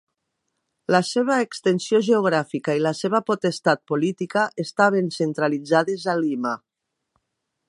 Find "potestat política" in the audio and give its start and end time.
3.29-4.49